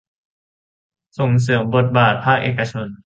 [1.17, 2.91] ส่งเสริมบทบาทภาคเอกชน